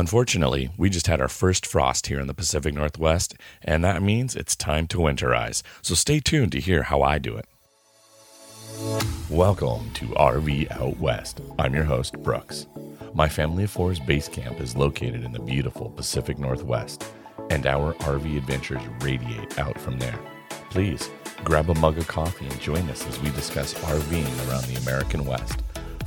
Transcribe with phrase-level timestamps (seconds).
[0.00, 4.34] Unfortunately, we just had our first frost here in the Pacific Northwest, and that means
[4.34, 5.62] it's time to winterize.
[5.82, 7.44] So stay tuned to hear how I do it.
[9.28, 11.42] Welcome to RV Out West.
[11.58, 12.66] I'm your host, Brooks.
[13.12, 17.04] My family of four's base camp is located in the beautiful Pacific Northwest,
[17.50, 20.18] and our RV adventures radiate out from there.
[20.70, 21.10] Please
[21.44, 25.26] grab a mug of coffee and join us as we discuss RVing around the American
[25.26, 25.60] West.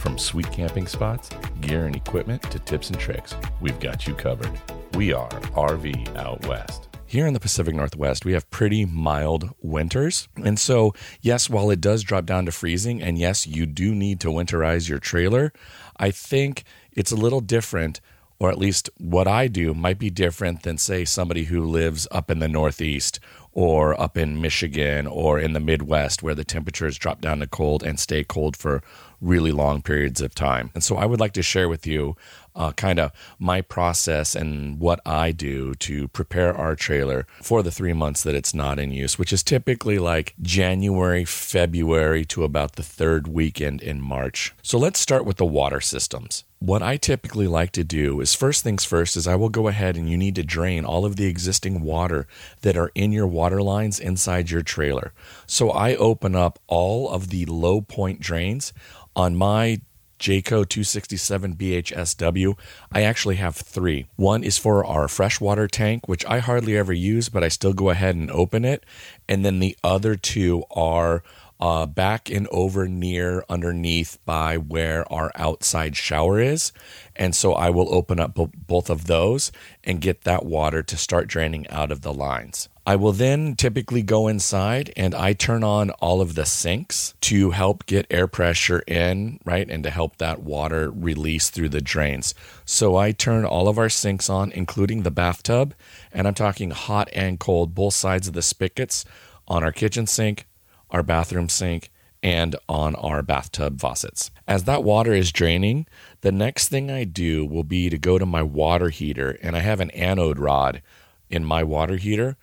[0.04, 1.30] From sweet camping spots,
[1.62, 4.52] gear and equipment, to tips and tricks, we've got you covered.
[4.96, 6.90] We are RV Out West.
[7.06, 10.28] Here in the Pacific Northwest, we have pretty mild winters.
[10.36, 14.20] And so, yes, while it does drop down to freezing, and yes, you do need
[14.20, 15.54] to winterize your trailer,
[15.96, 18.02] I think it's a little different,
[18.44, 22.30] or at least what I do might be different than, say, somebody who lives up
[22.30, 23.22] in the Northeast
[23.54, 27.84] or up in Michigan or in the Midwest where the temperatures drop down to cold
[27.84, 28.84] and stay cold for
[29.22, 30.72] really long periods of time.
[30.74, 32.18] And so I would like to share with you
[32.54, 37.72] uh, kind of my process and what I do to prepare our trailer for the
[37.72, 42.74] three months that it's not in use, which is typically like January, February to about
[42.74, 44.54] the third weekend in March.
[44.62, 46.44] So let's start with the water systems.
[46.66, 49.98] What I typically like to do is first things first is I will go ahead
[49.98, 52.26] and you need to drain all of the existing water
[52.62, 55.12] that are in your water lines inside your trailer.
[55.46, 58.72] So I open up all of the low point drains
[59.14, 59.82] on my
[60.24, 62.58] Jayco 267 BHSW,
[62.94, 64.06] I actually have three.
[64.16, 67.90] One is for our freshwater tank, which I hardly ever use, but I still go
[67.90, 68.86] ahead and open it.
[69.28, 71.24] And then the other two are
[71.64, 76.74] uh, back and over near underneath by where our outside shower is.
[77.16, 79.50] And so I will open up b- both of those
[79.82, 82.68] and get that water to start draining out of the lines.
[82.86, 87.52] I will then typically go inside and I turn on all of the sinks to
[87.52, 89.70] help get air pressure in, right?
[89.70, 92.36] And to help that water release through the drains.
[92.66, 95.76] So I turn all of our sinks on, including the bathtub.
[96.12, 99.06] And I'm talking hot and cold, both sides of the spigots
[99.48, 100.46] on our kitchen sink,
[100.94, 101.90] our bathroom sink,
[102.22, 104.32] and on our bathtub faucets.
[104.48, 105.86] As that water is draining,
[106.22, 109.60] the next thing I do will be to go to my water heater, and I
[109.60, 110.82] have an anode rod
[111.30, 112.38] in my water heater.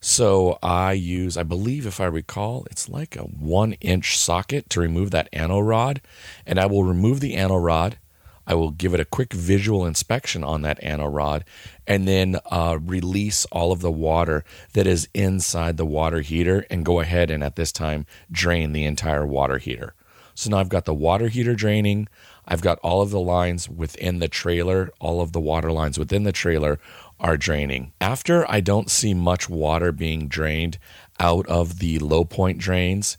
[0.00, 4.80] So I use, I believe, if I recall, it's like a one inch socket to
[4.80, 6.00] remove that anode rod.
[6.46, 7.98] And I will remove the anode rod.
[8.46, 11.44] I will give it a quick visual inspection on that anode rod
[11.86, 16.84] and then uh, release all of the water that is inside the water heater and
[16.84, 19.94] go ahead and at this time drain the entire water heater.
[20.34, 22.08] So now I've got the water heater draining.
[22.46, 26.24] I've got all of the lines within the trailer, all of the water lines within
[26.24, 26.78] the trailer
[27.18, 27.92] are draining.
[28.00, 30.78] After I don't see much water being drained
[31.18, 33.16] out of the low point drains,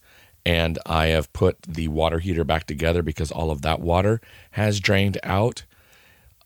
[0.47, 4.21] and I have put the water heater back together because all of that water
[4.51, 5.65] has drained out,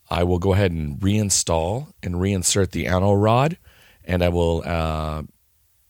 [0.09, 3.57] I will go ahead and reinstall and reinsert the anode rod,
[4.03, 5.21] and I will uh,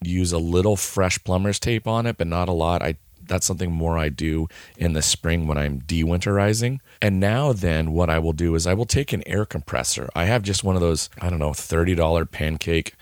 [0.03, 2.81] use a little fresh plumber's tape on it, but not a lot.
[2.81, 6.79] I that's something more I do in the spring when I'm dewinterizing.
[7.01, 10.09] And now, then, what I will do is I will take an air compressor.
[10.13, 12.95] I have just one of those, I don't know, $30 pancake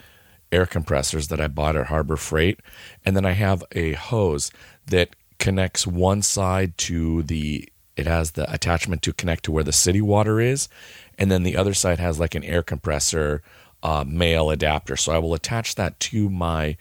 [0.51, 2.59] air compressors that I bought at Harbor Freight.
[3.05, 4.51] And then I have a hose
[4.89, 9.71] that connects one side to the, it has the attachment to connect to where the
[9.71, 10.69] city water is.
[11.17, 13.41] And then the other side has like an air compressor
[13.81, 14.95] uh, male adapter.
[14.95, 16.77] So I will attach that to my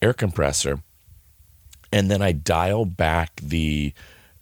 [0.00, 0.82] air compressor
[1.92, 3.92] and then I dial back the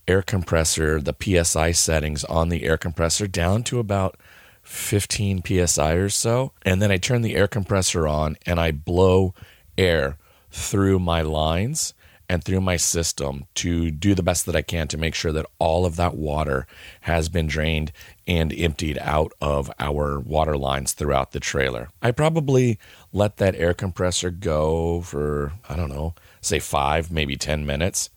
[0.07, 4.17] air compressor, the PSI settings on the air compressor down to about
[4.63, 6.53] 15 psi or so.
[6.63, 9.35] And then I turn the air compressor on and I blow
[9.77, 10.17] air
[10.51, 11.93] through my lines
[12.31, 15.47] and through my system to do the best that I can to make sure that
[15.59, 16.65] all of that water
[17.01, 17.91] has been drained
[18.25, 21.89] and emptied out of our water lines throughout the trailer.
[22.01, 22.79] I probably
[23.13, 28.11] let that air compressor go for, I don't know, say five, maybe 10 minutes.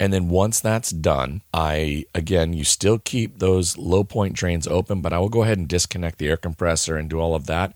[0.00, 5.02] And then once that's done, I, again, you still keep those low point drains open,
[5.02, 7.74] but I will go ahead and disconnect the air compressor and do all of that.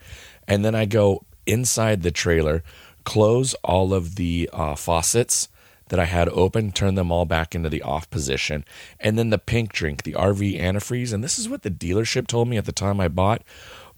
[0.48, 2.64] And then I go inside the trailer,
[3.04, 5.48] close all of the uh, faucets
[5.88, 8.64] that I had open, turn them all back into the off position.
[8.98, 11.12] And then the pink drink, the RV antifreeze.
[11.12, 13.42] And this is what the dealership told me at the time I bought,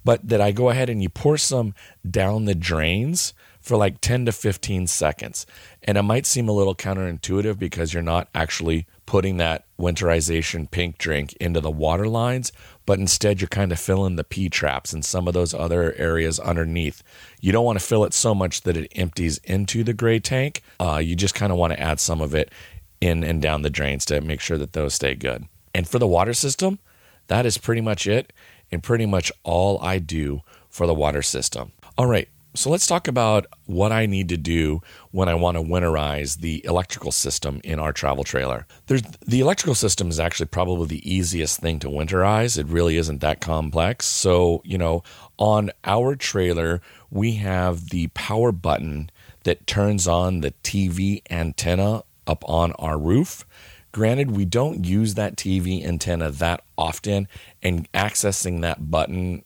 [0.05, 1.75] but that I go ahead and you pour some
[2.09, 5.47] down the drains for like 10 to 15 seconds.
[5.83, 10.99] And it might seem a little counterintuitive because you're not actually putting that winterization pink
[10.99, 12.53] drink into the water lines,
[12.89, 16.41] but instead you're kind of filling the P traps and some of those other areas
[16.41, 17.03] underneath.
[17.39, 20.63] You don't want to fill it so much that it empties into the gray tank.
[20.81, 22.51] Uh, you just kind of want to add some of it
[22.99, 25.45] in and down the drains to make sure that those stay good.
[25.75, 26.79] And for the water system,
[27.27, 28.33] that is pretty much it.
[28.73, 31.73] and pretty much all I do for the water system.
[31.97, 34.83] All right, so let's talk about what I need to do
[35.13, 38.67] when I want to winterize the electrical system in our travel trailer.
[38.89, 42.59] There's, the electrical system is actually probably the easiest thing to winterize.
[42.59, 44.07] It really isn't that complex.
[44.07, 45.05] So, you know,
[45.39, 49.11] on our trailer, we have the power button
[49.45, 53.47] that turns on the TV antenna up on our roof.
[53.93, 57.29] Granted, we don't use that TV antenna that often,
[57.63, 59.45] and accessing that button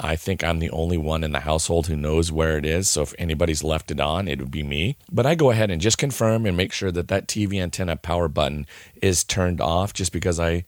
[0.00, 2.88] I think I'm the only one in the household who knows where it is.
[2.88, 4.96] So if anybody's left it on, it would be me.
[5.12, 8.26] But I go ahead and just confirm and make sure that that TV antenna power
[8.26, 8.66] button
[9.02, 10.64] is turned off just because I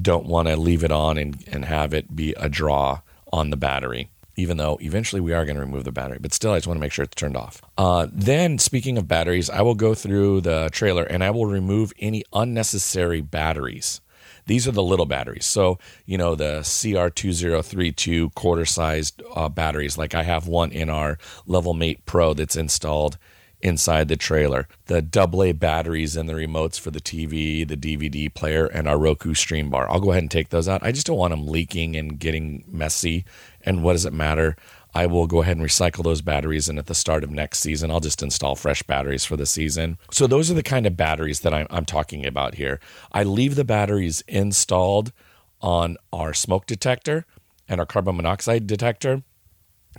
[0.00, 3.00] don't want to leave it on and, and have it be a draw
[3.32, 4.10] on the battery.
[4.36, 6.76] Even though eventually we are going to remove the battery, but still, I just want
[6.76, 7.60] to make sure it's turned off.
[7.76, 11.92] Uh, then, speaking of batteries, I will go through the trailer and I will remove
[11.98, 14.00] any unnecessary batteries.
[14.48, 15.46] These are the little batteries.
[15.46, 21.18] So, you know, the CR2032 quarter sized uh, batteries, like I have one in our
[21.46, 23.18] Level Mate Pro that's installed
[23.60, 24.66] inside the trailer.
[24.86, 29.34] The AA batteries and the remotes for the TV, the DVD player, and our Roku
[29.34, 29.90] stream bar.
[29.90, 30.82] I'll go ahead and take those out.
[30.82, 33.24] I just don't want them leaking and getting messy.
[33.62, 34.56] And what does it matter?
[34.94, 36.68] I will go ahead and recycle those batteries.
[36.68, 39.98] And at the start of next season, I'll just install fresh batteries for the season.
[40.10, 42.80] So, those are the kind of batteries that I'm, I'm talking about here.
[43.12, 45.12] I leave the batteries installed
[45.60, 47.26] on our smoke detector
[47.68, 49.22] and our carbon monoxide detector,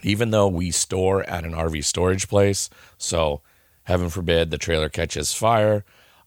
[0.02, 2.70] even though we store at an RV storage place.
[2.98, 3.42] So,
[3.84, 5.84] heaven forbid the trailer catches fire.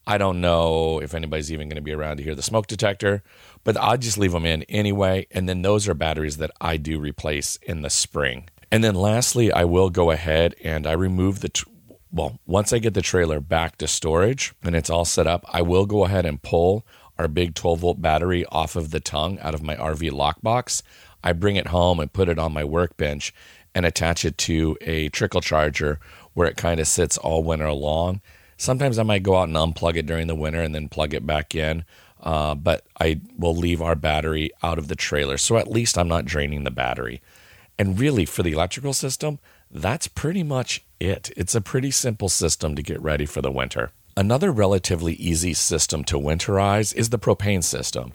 [0.06, 3.22] I don't know if anybody's even going to be around to hear the smoke detector,
[3.62, 5.26] but I'll just leave them in anyway.
[5.30, 8.48] And then those are batteries that I do replace in the spring.
[8.70, 11.64] And then lastly, I will go ahead and I remove the, t-
[12.10, 15.62] well, once I get the trailer back to storage and it's all set up, I
[15.62, 16.84] will go ahead and pull
[17.18, 20.82] our big 12 volt battery off of the tongue out of my RV lockbox.
[21.22, 23.32] I bring it home and put it on my workbench
[23.74, 26.00] and attach it to a trickle charger
[26.34, 28.20] where it kind of sits all winter long.
[28.62, 31.26] Sometimes I might go out and unplug it during the winter and then plug it
[31.26, 31.84] back in.
[32.20, 35.36] Uh, but I will leave our battery out of the trailer.
[35.36, 37.20] So at least I'm not draining the battery.
[37.76, 41.32] And really, for the electrical system, that's pretty much it.
[41.36, 43.90] It's a pretty simple system to get ready for the winter.
[44.16, 48.12] Another relatively easy system to winterize is the propane system.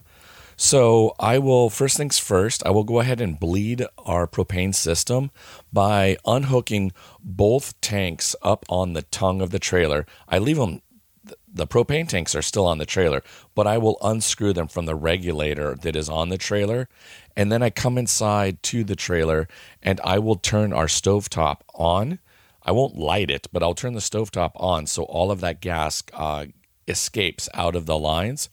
[0.60, 5.30] So I will, first things first, I will go ahead and bleed our propane system
[5.72, 6.94] by unhooking
[7.24, 10.08] both tanks up on the tongue of the trailer.
[10.28, 10.82] I leave them,
[11.48, 13.22] the propane tanks are still on the trailer,
[13.54, 16.90] but I will unscrew them from the regulator that is on the trailer.
[17.36, 19.48] And then I come inside to the trailer
[19.84, 22.18] and I will turn our stovetop on.
[22.64, 26.02] I won't light it, but I'll turn the stovetop on so all of that gas
[26.14, 26.48] uh,
[26.88, 28.50] escapes out of the lines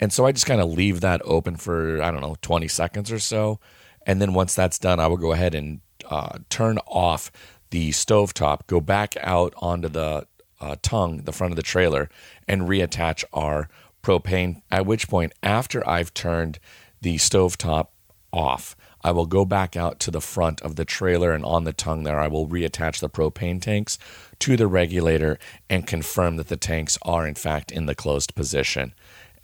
[0.00, 3.10] and so I just kind of leave that open for, I don't know, 20 seconds
[3.10, 3.60] or so.
[4.06, 7.32] And then once that's done, I will go ahead and uh, turn off
[7.70, 10.26] the stove top, go back out onto the
[10.60, 12.08] uh, tongue, the front of the trailer,
[12.46, 13.68] and reattach our
[14.02, 14.62] propane.
[14.70, 16.58] At which point, after I've turned
[17.00, 17.92] the stove top
[18.32, 21.72] off, I will go back out to the front of the trailer and on the
[21.72, 23.98] tongue there, I will reattach the propane tanks
[24.40, 25.38] to the regulator
[25.70, 28.94] and confirm that the tanks are in fact in the closed position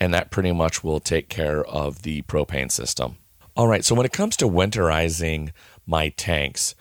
[0.03, 3.19] and that pretty much will take care of the propane system.
[3.55, 5.53] All right, so when it comes to winterizing
[5.87, 6.75] my tanks,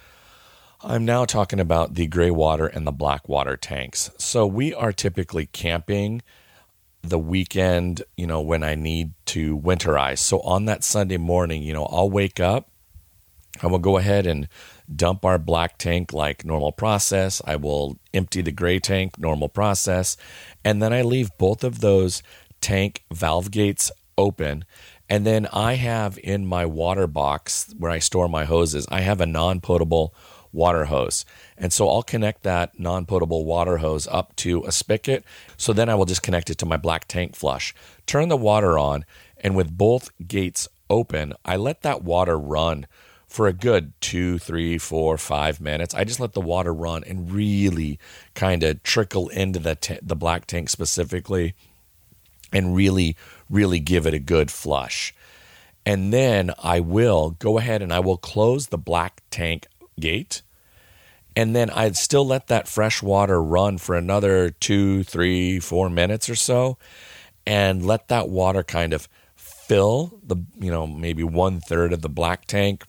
[0.83, 4.09] I'm now talking about the gray water and the black water tanks.
[4.17, 6.23] So we are typically camping
[7.03, 10.17] the weekend, you know, when I need to winterize.
[10.17, 12.71] So on that Sunday morning, you know, I'll wake up,
[13.61, 14.47] I will go ahead and
[14.93, 17.39] dump our black tank like normal process.
[17.45, 20.17] I will empty the gray tank, normal process.
[20.65, 22.23] And then I leave both of those
[22.61, 24.65] tank valve gates open.
[25.09, 29.19] And then I have in my water box where I store my hoses, I have
[29.19, 30.13] a non potable
[30.53, 31.25] water hose.
[31.57, 35.23] And so I'll connect that non potable water hose up to a spigot.
[35.57, 37.73] So then I will just connect it to my black tank flush,
[38.05, 39.05] turn the water on,
[39.37, 42.85] and with both gates open, I let that water run
[43.27, 45.95] for a good two, three, four, five minutes.
[45.95, 47.97] I just let the water run and really
[48.33, 51.55] kind of trickle into the, t- the black tank specifically
[52.51, 53.15] and really,
[53.49, 55.13] really give it a good flush.
[55.85, 59.67] And then I will go ahead and I will close the black tank
[59.99, 60.41] gate.
[61.35, 66.29] And then I'd still let that fresh water run for another two, three, four minutes
[66.29, 66.77] or so,
[67.47, 72.09] and let that water kind of fill the, you know, maybe one third of the
[72.09, 72.83] black tank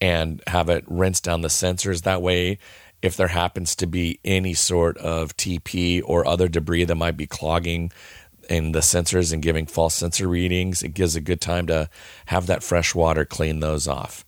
[0.00, 2.02] and have it rinse down the sensors.
[2.02, 2.58] That way,
[3.02, 7.26] if there happens to be any sort of TP or other debris that might be
[7.26, 7.92] clogging
[8.52, 10.82] in the sensors and giving false sensor readings.
[10.82, 11.88] It gives a good time to
[12.26, 14.26] have that fresh water clean those off.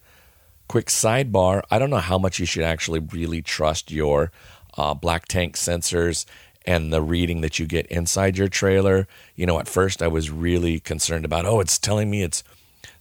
[0.66, 4.32] Quick sidebar I don't know how much you should actually really trust your
[4.78, 6.24] uh, black tank sensors
[6.64, 9.06] and the reading that you get inside your trailer.
[9.36, 12.42] You know, at first I was really concerned about, oh, it's telling me it's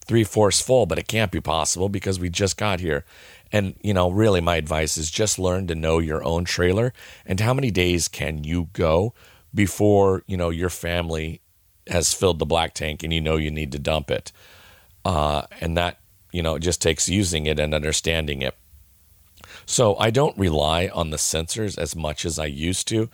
[0.03, 3.06] three fourths full, but it can't be possible because we just got here.
[3.50, 6.92] And, you know, really my advice is just learn to know your own trailer
[7.25, 9.13] and how many days can you go
[9.53, 11.41] before, you know, your family
[11.88, 14.31] has filled the black tank and you know you need to dump it.
[15.05, 16.00] Uh, and that,
[16.31, 18.55] you know, it just takes using it and understanding it.
[19.65, 23.10] So I don't rely on the sensors as much as I used to,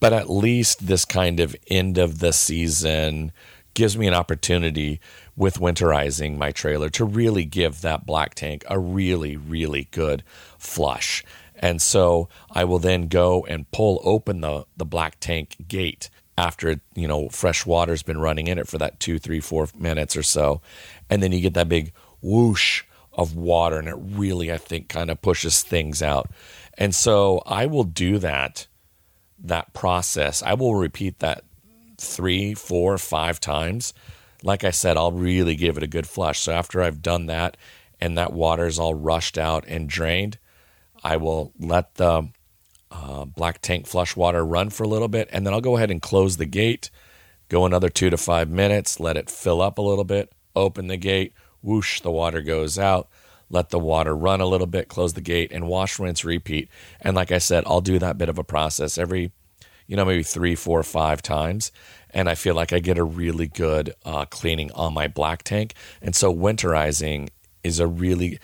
[0.00, 3.32] but at least this kind of end of the season
[3.74, 5.00] gives me an opportunity
[5.36, 10.22] with winterizing my trailer to really give that black tank a really, really good
[10.58, 11.24] flush.
[11.62, 16.80] And so I will then go and pull open the, the black tank gate after
[16.94, 20.22] you know fresh water's been running in it for that two, three, four minutes or
[20.22, 20.60] so.
[21.08, 25.10] And then you get that big whoosh of water and it really I think kind
[25.10, 26.30] of pushes things out.
[26.76, 28.66] And so I will do that
[29.38, 30.42] that process.
[30.42, 31.44] I will repeat that
[31.96, 33.94] three, four, five times
[34.42, 36.40] like I said, I'll really give it a good flush.
[36.40, 37.56] So after I've done that
[38.00, 40.38] and that water is all rushed out and drained,
[41.02, 42.28] I will let the
[42.90, 45.90] uh, black tank flush water run for a little bit, and then I'll go ahead
[45.90, 46.90] and close the gate.
[47.48, 50.96] Go another two to five minutes, let it fill up a little bit, open the
[50.96, 51.32] gate,
[51.62, 53.08] whoosh, the water goes out.
[53.50, 56.70] Let the water run a little bit, close the gate, and wash, rinse, repeat.
[57.02, 59.30] And like I said, I'll do that bit of a process every,
[59.86, 61.70] you know, maybe three, four, five times
[62.12, 65.74] and I feel like I get a really good uh, cleaning on my black tank.
[66.00, 67.30] And so winterizing
[67.64, 68.38] is a really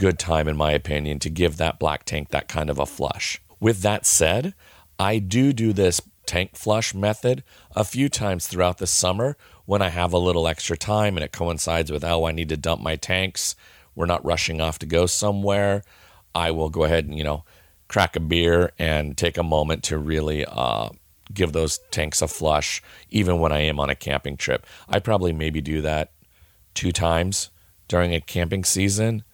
[0.00, 3.40] good time, in my opinion, to give that black tank that kind of a flush.
[3.60, 4.54] With that said,
[4.98, 7.44] I do do this tank flush method
[7.76, 11.32] a few times throughout the summer when I have a little extra time and it
[11.32, 13.54] coincides with, oh, I need to dump my tanks.
[13.94, 15.82] We're not rushing off to go somewhere.
[16.34, 17.44] I will go ahead and, you know,
[17.86, 20.88] crack a beer and take a moment to really uh,
[21.34, 24.66] give those tanks a flush, even when I am on a camping trip.
[24.88, 26.12] I probably maybe do that
[26.72, 27.50] two times
[27.86, 29.24] during a camping season.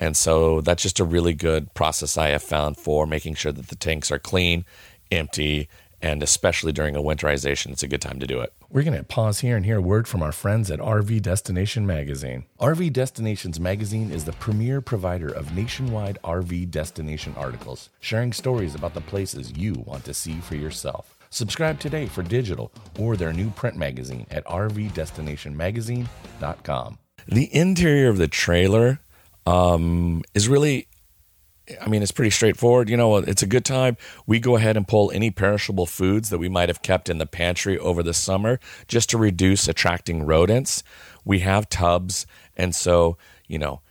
[0.00, 3.68] And so that's just a really good process I have found for making sure that
[3.68, 4.64] the tanks are clean,
[5.10, 5.68] empty,
[6.00, 8.52] and especially during a winterization, it's a good time to do it.
[8.70, 11.84] We're going to pause here and hear a word from our friends at RV Destination
[11.86, 12.44] Magazine.
[12.60, 18.94] RV Destinations Magazine is the premier provider of nationwide RV destination articles, sharing stories about
[18.94, 21.16] the places you want to see for yourself.
[21.30, 26.98] Subscribe today for digital or their new print magazine at rvdestinationmagazine.com.
[27.26, 29.00] The interior of the trailer
[29.48, 30.88] um, is really
[31.82, 32.88] I mean, it's pretty straightforward.
[32.88, 33.98] You know, it's a good time.
[34.26, 37.26] We go ahead and pull any perishable foods that we might have kept in the
[37.26, 40.82] pantry over the summer just to reduce attracting rodents.
[41.26, 42.26] We have tubs,
[42.56, 43.82] and so, you know,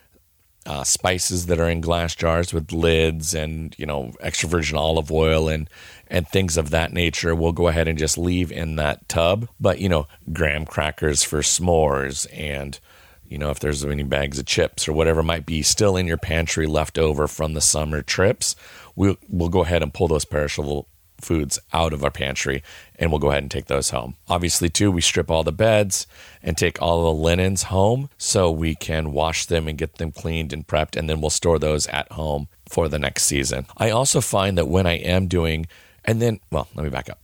[0.66, 5.10] uh, spices that are in glass jars with lids and you know extra virgin olive
[5.10, 5.70] oil and
[6.08, 9.78] and things of that nature we'll go ahead and just leave in that tub but
[9.78, 12.80] you know graham crackers for s'mores and
[13.28, 16.16] you know if there's any bags of chips or whatever might be still in your
[16.16, 18.56] pantry left over from the summer trips
[18.96, 20.88] we'll, we'll go ahead and pull those perishable
[21.20, 22.62] foods out of our pantry
[22.96, 24.16] and we'll go ahead and take those home.
[24.28, 26.06] Obviously, too, we strip all the beds
[26.42, 30.52] and take all the linens home so we can wash them and get them cleaned
[30.52, 33.66] and prepped, and then we'll store those at home for the next season.
[33.76, 35.66] I also find that when I am doing,
[36.04, 37.20] and then, well, let me back up.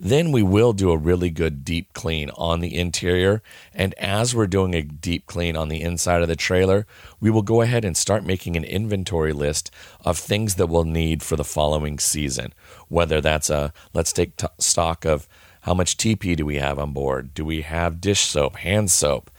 [0.00, 3.42] Then we will do a really good deep clean on the interior.
[3.74, 6.86] And as we're doing a deep clean on the inside of the trailer,
[7.20, 9.72] we will go ahead and start making an inventory list
[10.04, 12.54] of things that we'll need for the following season.
[12.88, 15.28] Whether that's a, let's take t- stock of
[15.62, 17.34] how much TP do we have on board?
[17.34, 19.30] Do we have dish soap, hand soap?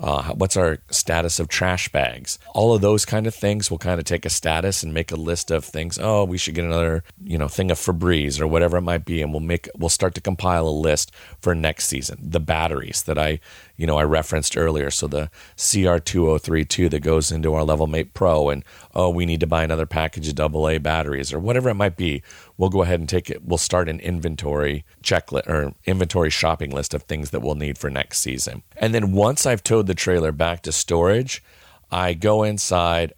[0.00, 2.38] Uh, what's our status of trash bags?
[2.54, 3.70] All of those kind of things.
[3.70, 5.98] We'll kind of take a status and make a list of things.
[6.00, 9.22] Oh, we should get another, you know, thing of Febreze or whatever it might be,
[9.22, 12.18] and we'll make we'll start to compile a list for next season.
[12.20, 13.38] The batteries that I,
[13.76, 14.90] you know, I referenced earlier.
[14.90, 19.46] So the CR2032 that goes into our Level Mate Pro, and oh, we need to
[19.46, 22.22] buy another package of AA batteries or whatever it might be
[22.56, 23.44] we'll go ahead and take it.
[23.44, 27.90] We'll start an inventory checklist or inventory shopping list of things that we'll need for
[27.90, 28.62] next season.
[28.76, 31.42] And then once I've towed the trailer back to storage,
[31.90, 33.12] I go inside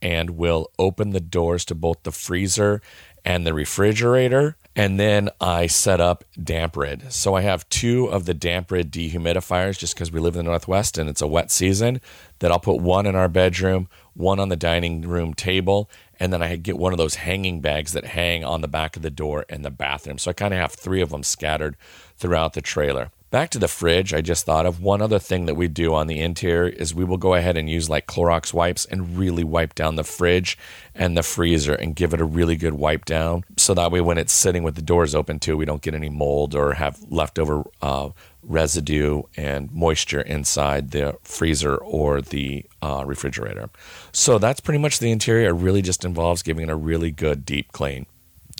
[0.00, 2.82] and will open the doors to both the freezer
[3.24, 4.56] and the refrigerator.
[4.74, 7.12] And then I set up DampRid.
[7.12, 10.98] So I have two of the DampRid dehumidifiers just because we live in the Northwest
[10.98, 12.00] and it's a wet season.
[12.40, 15.88] That I'll put one in our bedroom, one on the dining room table,
[16.22, 19.02] and then I get one of those hanging bags that hang on the back of
[19.02, 20.18] the door in the bathroom.
[20.18, 21.76] So I kind of have three of them scattered
[22.16, 23.10] throughout the trailer.
[23.32, 26.06] Back to the fridge, I just thought of one other thing that we do on
[26.06, 29.74] the interior is we will go ahead and use like Clorox wipes and really wipe
[29.74, 30.56] down the fridge
[30.94, 33.42] and the freezer and give it a really good wipe down.
[33.56, 36.10] So that way, when it's sitting with the doors open too, we don't get any
[36.10, 38.10] mold or have leftover uh,
[38.42, 43.70] residue and moisture inside the freezer or the uh, refrigerator.
[44.12, 45.50] So that's pretty much the interior.
[45.50, 48.06] It really just involves giving it a really good deep clean.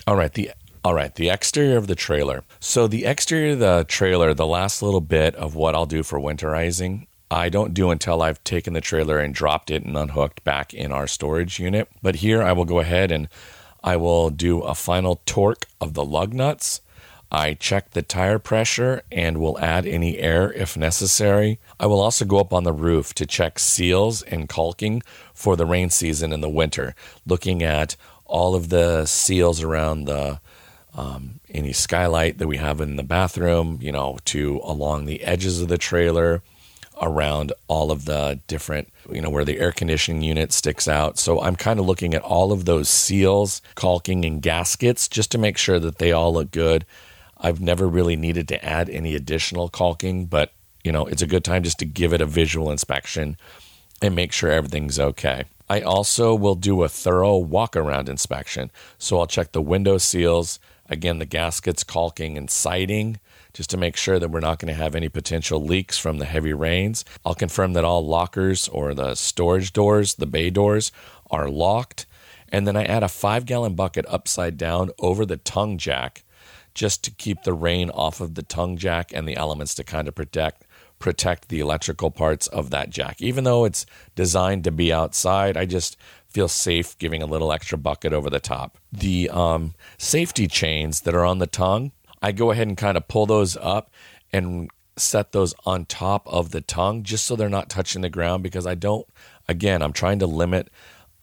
[0.07, 0.53] All right, the
[0.85, 2.43] all right, the exterior of the trailer.
[2.59, 6.19] So, the exterior of the trailer, the last little bit of what I'll do for
[6.19, 10.75] winterizing, I don't do until I've taken the trailer and dropped it and unhooked back
[10.75, 11.89] in our storage unit.
[12.03, 13.29] But here I will go ahead and
[13.83, 16.82] I will do a final torque of the lug nuts.
[17.35, 21.59] I check the tire pressure and will add any air if necessary.
[21.81, 25.65] I will also go up on the roof to check seals and caulking for the
[25.65, 27.97] rain season in the winter, looking at
[28.27, 30.41] all of the seals around the
[30.95, 35.63] um, any skylight that we have in the bathroom, you know, to along the edges
[35.63, 36.43] of the trailer,
[37.01, 41.19] around all of the different, you know, where the air conditioning unit sticks out.
[41.19, 45.39] So I'm kind of looking at all of those seals, caulking, and gaskets just to
[45.39, 46.85] make sure that they all look good.
[47.43, 50.53] I've never really needed to add any additional caulking, but,
[50.85, 53.37] you know, it's a good time just to give it a visual inspection
[54.01, 55.45] and make sure everything's okay.
[55.69, 58.71] I also will do a thorough walk around inspection.
[58.99, 60.59] So I'll check the window seals,
[60.93, 63.19] Again, the gaskets, caulking, and siding,
[63.55, 66.27] just to make sure that we're not going to have any potential leaks from the
[66.27, 67.05] heavy rains.
[67.25, 70.93] I'll confirm that all lockers or the storage doors, the bay doors,
[71.31, 72.05] are locked.
[72.51, 76.25] And then I add a five gallon bucket upside down over the tongue jack
[76.75, 80.09] just to keep the rain off of the tongue jack and the elements to kind
[80.09, 80.65] of protect
[80.99, 83.21] protect the electrical parts of that jack.
[83.21, 85.97] Even though it's designed to be outside, I just
[86.29, 88.79] feel safe giving a little extra bucket over the top.
[88.93, 91.91] The um, safety chains that are on the tongue,
[92.23, 93.91] I go ahead and kind of pull those up
[94.33, 98.43] and set those on top of the tongue just so they're not touching the ground
[98.43, 99.07] because I don't,
[99.49, 100.71] again, I'm trying to limit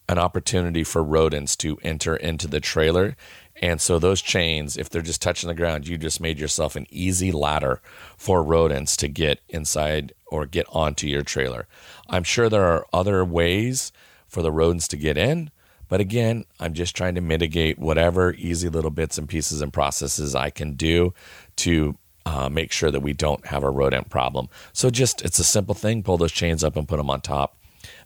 [0.09, 3.15] an opportunity for rodents to enter into the trailer.
[3.62, 6.88] And so those chains, if they're just touching the ground, you just made yourself an
[6.89, 7.82] easy ladder
[8.17, 11.67] for rodents to get inside or get onto your trailer.
[12.10, 13.91] I'm sure there are other ways
[14.28, 15.52] for the rodents to get in.
[15.89, 20.36] But again, I'm just trying to mitigate whatever easy little bits and pieces and processes
[20.36, 21.13] I can do
[21.58, 24.50] to uh, make sure that we don't have a rodent problem.
[24.72, 27.58] So just it's a simple thing: pull those chains up and put them on top,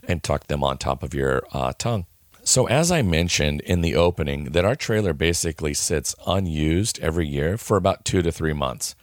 [0.07, 2.05] and tuck them on top of your uh, tongue.
[2.53, 7.57] So as I mentioned in the opening, that our trailer basically sits unused every year
[7.57, 8.93] for about two to three months.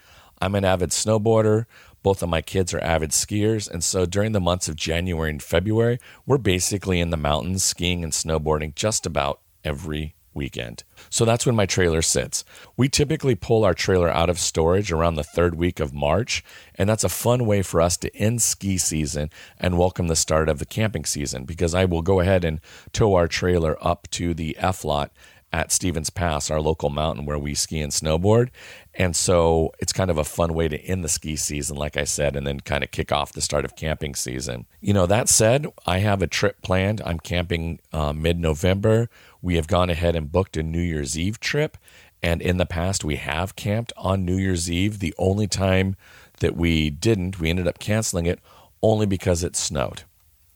[0.40, 1.64] I'm an avid snowboarder.
[2.04, 3.68] Both of my kids are avid skiers.
[3.68, 8.04] And so during the months of January and February, we're basically in the mountains skiing
[8.04, 10.84] and snowboarding just about every weekend.
[11.08, 12.44] So that's when my trailer sits.
[12.76, 16.88] We typically pull our trailer out of storage around the third week of March, and
[16.88, 20.58] that's a fun way for us to end ski season and welcome the start of
[20.58, 22.60] the camping season because I will go ahead and
[22.92, 25.12] tow our trailer up to the F lot
[25.52, 28.50] at Stevens Pass, our local mountain where we ski and snowboard.
[28.94, 32.04] And so it's kind of a fun way to end the ski season, like I
[32.04, 34.66] said, and then kind of kick off the start of camping season.
[34.80, 37.00] You know, that said, I have a trip planned.
[37.06, 39.08] I'm camping uh, mid November.
[39.40, 41.76] We have gone ahead and booked a New Year's Eve trip.
[42.22, 44.98] And in the past, we have camped on New Year's Eve.
[44.98, 45.96] The only time
[46.40, 48.40] that we didn't, we ended up canceling it
[48.82, 50.02] only because it snowed.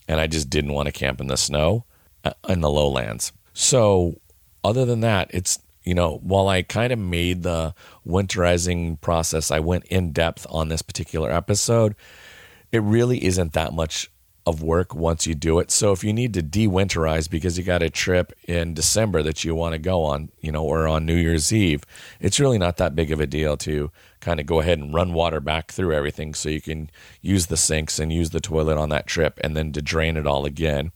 [0.09, 1.85] And I just didn't want to camp in the snow
[2.25, 3.33] uh, in the lowlands.
[3.55, 4.21] So
[4.63, 7.75] other than that, it's you know, while I kind of made the
[8.07, 11.95] winterizing process, I went in depth on this particular episode.
[12.73, 14.11] It really isn't that much
[14.47, 15.71] of work once you do it.
[15.71, 19.55] So if you need to de-winterize because you got a trip in December that you
[19.55, 21.85] want to go on, you know, or on New Year's Eve,
[22.21, 25.15] it's really not that big of a deal to kind of go ahead and run
[25.15, 26.91] water back through everything so you can
[27.23, 30.27] use the sinks and use the toilet on that trip and then to drain it
[30.27, 30.93] all again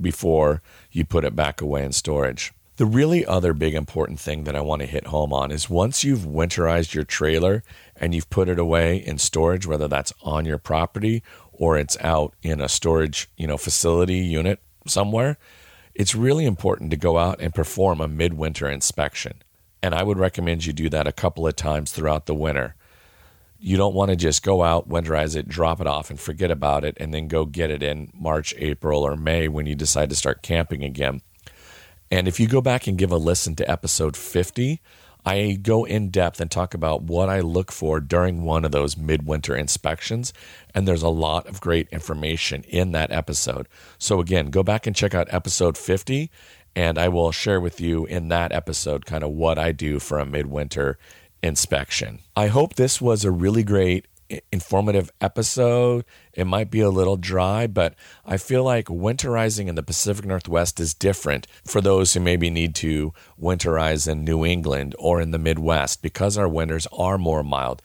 [0.00, 2.52] before you put it back away in storage.
[2.80, 6.02] The really other big important thing that I want to hit home on is once
[6.02, 7.62] you've winterized your trailer
[7.94, 12.32] and you've put it away in storage, whether that's on your property or it's out
[12.40, 15.36] in a storage, you know, facility unit somewhere,
[15.94, 19.42] it's really important to go out and perform a midwinter inspection.
[19.82, 22.76] And I would recommend you do that a couple of times throughout the winter.
[23.58, 26.84] You don't want to just go out, winterize it, drop it off, and forget about
[26.84, 30.16] it, and then go get it in March, April, or May when you decide to
[30.16, 31.20] start camping again
[32.10, 34.80] and if you go back and give a listen to episode 50,
[35.24, 38.96] I go in depth and talk about what I look for during one of those
[38.96, 40.32] midwinter inspections.
[40.74, 43.68] And there's a lot of great information in that episode.
[43.98, 46.30] So, again, go back and check out episode 50
[46.74, 50.18] And I will share with you in that episode kind of what I do for
[50.18, 50.98] a midwinter
[51.42, 52.20] inspection.
[52.36, 54.06] I hope this was a really great
[54.52, 56.04] informative episode.
[56.32, 60.80] It might be a little dry, but I feel like winterizing in the Pacific Northwest
[60.80, 65.38] is different for those who maybe need to winterize in New England or in the
[65.38, 67.82] Midwest because our winters are more mild.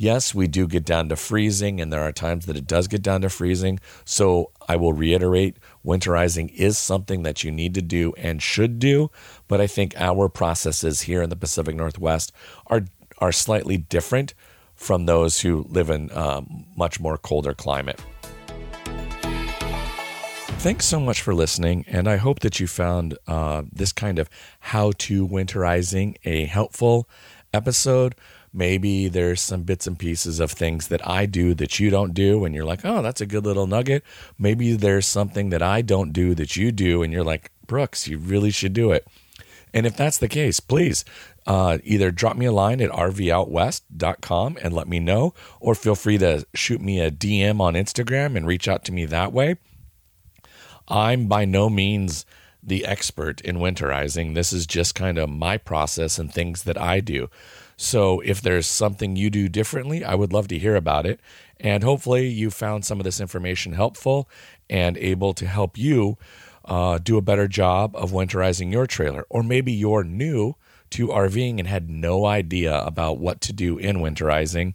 [0.00, 3.02] Yes, we do get down to freezing, and there are times that it does get
[3.02, 3.80] down to freezing.
[4.04, 9.10] So I will reiterate winterizing is something that you need to do and should do.
[9.48, 12.30] But I think our processes here in the Pacific Northwest
[12.68, 12.82] are,
[13.18, 14.34] are slightly different
[14.78, 16.42] from those who live in a
[16.74, 18.02] much more colder climate.
[20.60, 24.30] Thanks so much for listening, and I hope that you found uh, this kind of
[24.60, 27.06] how to winterizing a helpful
[27.52, 28.14] episode
[28.52, 32.44] maybe there's some bits and pieces of things that I do that you don't do,
[32.44, 34.02] and you're like, oh, that's a good little nugget.
[34.38, 38.18] Maybe there's something that I don't do that you do, and you're like, Brooks, you
[38.18, 39.06] really should do it.
[39.74, 41.04] And if that's the case, please
[41.48, 46.18] uh, either drop me a line at rvoutwest.com and let me know, or feel free
[46.18, 49.56] to shoot me a DM on Instagram and reach out to me that way.
[50.88, 52.26] I'm by no means
[52.62, 54.34] the expert in winterizing.
[54.34, 57.30] This is just kind of my process and things that I do.
[57.78, 61.18] So if there's something you do differently, I would love to hear about it.
[61.58, 64.28] And hopefully, you found some of this information helpful
[64.68, 66.18] and able to help you
[66.66, 69.24] uh, do a better job of winterizing your trailer.
[69.30, 70.54] Or maybe you're new
[70.90, 74.74] to RVing and had no idea about what to do in winterizing.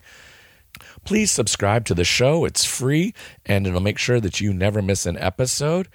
[1.06, 2.46] Please subscribe to the show.
[2.46, 3.14] It's free
[3.46, 5.88] and it'll make sure that you never miss an episode.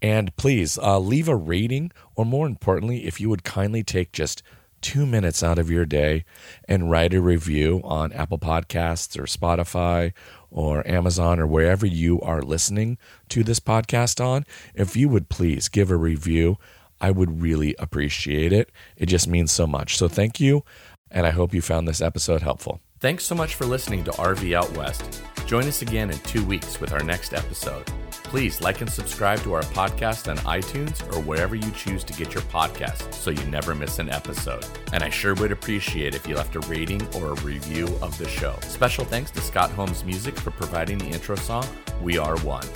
[0.00, 4.42] And please uh, leave a rating, or more importantly, if you would kindly take just
[4.80, 6.24] two minutes out of your day
[6.68, 10.12] and write a review on Apple Podcasts or Spotify
[10.50, 15.68] or Amazon or wherever you are listening to this podcast on, if you would please
[15.68, 16.58] give a review,
[17.02, 18.70] I would really appreciate it.
[18.96, 19.98] It just means so much.
[19.98, 20.64] So thank you,
[21.10, 22.80] and I hope you found this episode helpful.
[23.00, 25.22] Thanks so much for listening to RV Out West.
[25.46, 27.84] Join us again in two weeks with our next episode.
[28.10, 32.32] Please like and subscribe to our podcast on iTunes or wherever you choose to get
[32.32, 34.64] your podcasts so you never miss an episode.
[34.92, 38.28] And I sure would appreciate if you left a rating or a review of the
[38.28, 38.56] show.
[38.62, 41.66] Special thanks to Scott Holmes Music for providing the intro song,
[42.00, 42.66] We Are One.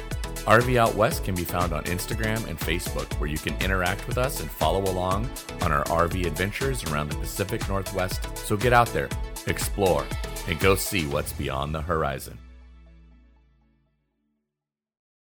[0.45, 4.19] RV Out West can be found on Instagram and Facebook, where you can interact with
[4.19, 5.29] us and follow along
[5.63, 8.37] on our RV adventures around the Pacific Northwest.
[8.37, 9.09] So get out there,
[9.47, 10.05] explore,
[10.49, 12.39] and go see what's beyond the horizon.